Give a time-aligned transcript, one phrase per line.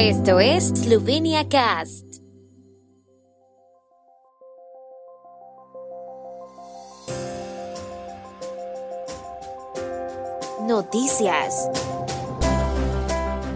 [0.00, 2.04] Esto es Slovenia Cast.
[10.68, 11.68] Noticias.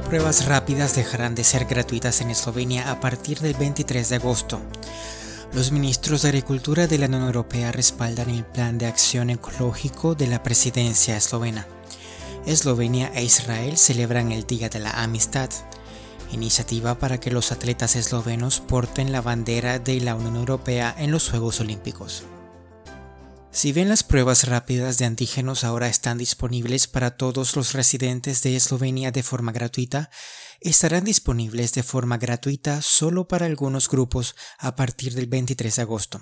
[0.08, 4.60] Pruebas rápidas dejarán de ser gratuitas en Eslovenia a partir del 23 de agosto.
[5.52, 10.26] Los ministros de Agricultura de la Unión Europea respaldan el plan de acción ecológico de
[10.26, 11.68] la presidencia eslovena.
[12.46, 15.48] Eslovenia e Israel celebran el Día de la Amistad,
[16.32, 21.30] iniciativa para que los atletas eslovenos porten la bandera de la Unión Europea en los
[21.30, 22.24] Juegos Olímpicos.
[23.50, 28.56] Si bien las pruebas rápidas de antígenos ahora están disponibles para todos los residentes de
[28.56, 30.10] Eslovenia de forma gratuita,
[30.60, 36.20] estarán disponibles de forma gratuita solo para algunos grupos a partir del 23 de agosto.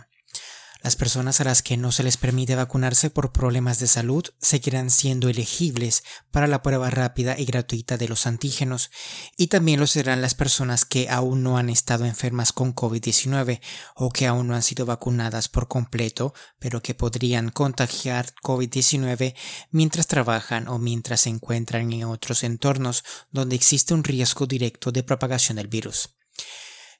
[0.82, 4.88] Las personas a las que no se les permite vacunarse por problemas de salud seguirán
[4.90, 8.90] siendo elegibles para la prueba rápida y gratuita de los antígenos
[9.36, 13.60] y también lo serán las personas que aún no han estado enfermas con COVID-19
[13.94, 19.34] o que aún no han sido vacunadas por completo pero que podrían contagiar COVID-19
[19.70, 25.02] mientras trabajan o mientras se encuentran en otros entornos donde existe un riesgo directo de
[25.02, 26.19] propagación del virus.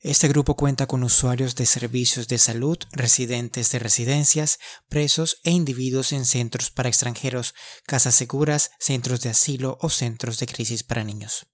[0.03, 6.13] Este grupo cuenta con usuarios de servicios de salud, residentes de residencias, presos e individuos
[6.15, 11.47] en centros para extranjeros, casas seguras, centros de asilo o centros de crisis para niños.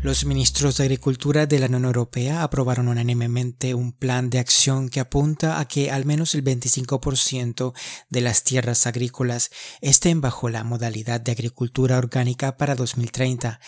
[0.00, 5.00] Los ministros de Agricultura de la Unión Europea aprobaron unánimemente un plan de acción que
[5.00, 7.74] apunta a que al menos el 25%
[8.08, 13.58] de las tierras agrícolas estén bajo la modalidad de agricultura orgánica para 2030,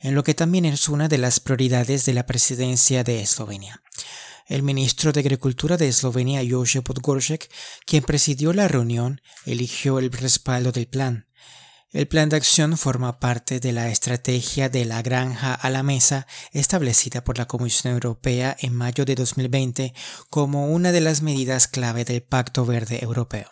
[0.00, 3.82] en lo que también es una de las prioridades de la presidencia de Eslovenia.
[4.46, 7.50] El ministro de Agricultura de Eslovenia, Jože Podgoršek,
[7.84, 11.26] quien presidió la reunión, eligió el respaldo del plan.
[11.90, 16.26] El plan de acción forma parte de la estrategia de la granja a la mesa
[16.52, 19.94] establecida por la Comisión Europea en mayo de 2020
[20.28, 23.48] como una de las medidas clave del Pacto Verde Europeo.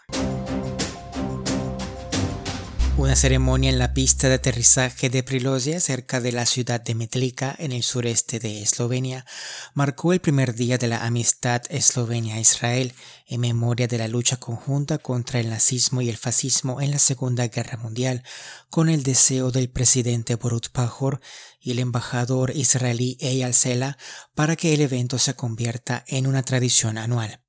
[2.98, 7.54] Una ceremonia en la pista de aterrizaje de Prilosia, cerca de la ciudad de Metlika,
[7.58, 9.26] en el sureste de Eslovenia,
[9.74, 12.94] marcó el primer día de la amistad Eslovenia-Israel
[13.26, 17.46] en memoria de la lucha conjunta contra el nazismo y el fascismo en la Segunda
[17.48, 18.22] Guerra Mundial,
[18.70, 21.20] con el deseo del presidente Borut Pajor
[21.60, 23.98] y el embajador israelí Eyal Sela
[24.34, 27.45] para que el evento se convierta en una tradición anual.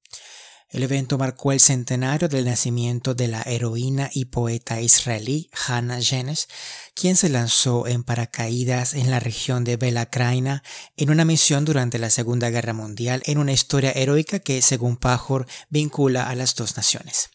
[0.69, 6.50] El evento marcó el centenario del nacimiento de la heroína y poeta israelí Hannah Jenes,
[6.94, 10.63] quien se lanzó en paracaídas en la región de Belakraina
[10.97, 15.47] en una misión durante la Segunda Guerra Mundial en una historia heroica que, según Pajor,
[15.69, 17.29] vincula a las dos naciones.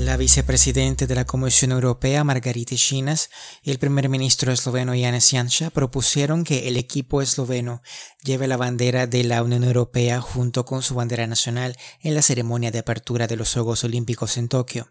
[0.00, 3.28] La vicepresidente de la Comisión Europea, Margarita Chinas,
[3.62, 7.82] y el primer ministro esloveno Janez Janša propusieron que el equipo esloveno
[8.24, 12.70] lleve la bandera de la Unión Europea junto con su bandera nacional en la ceremonia
[12.70, 14.90] de apertura de los Juegos Olímpicos en Tokio.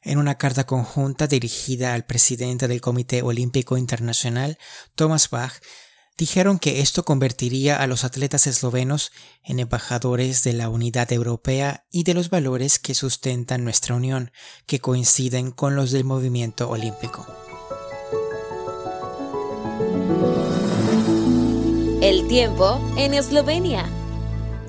[0.00, 4.56] En una carta conjunta dirigida al presidente del Comité Olímpico Internacional,
[4.94, 5.52] Thomas Bach,
[6.16, 9.12] dijeron que esto convertiría a los atletas eslovenos
[9.44, 14.32] en embajadores de la unidad europea y de los valores que sustentan nuestra unión,
[14.66, 17.26] que coinciden con los del movimiento olímpico.
[22.02, 24.01] El tiempo en Eslovenia.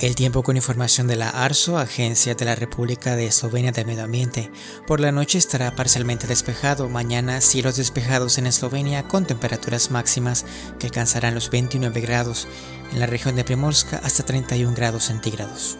[0.03, 4.03] El tiempo con información de la ARSO, Agencia de la República de Eslovenia del Medio
[4.03, 4.51] Ambiente.
[4.85, 6.89] Por la noche estará parcialmente despejado.
[6.89, 10.43] Mañana cielos despejados en Eslovenia con temperaturas máximas
[10.77, 12.49] que alcanzarán los 29 grados.
[12.91, 15.77] En la región de Primorska hasta 31 grados centígrados.